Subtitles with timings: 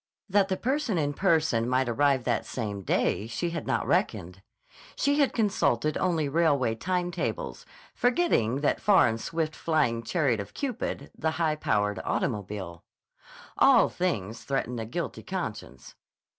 [0.27, 4.41] That the answer in person might arrive that same day she had not reckoned.
[4.95, 10.55] She had consulted only railway time tables, forgetting that far and swift flying chariot of
[10.55, 12.83] Cupid, the high powered automobile.
[13.59, 15.93] ALL things threaten a guilty conscience.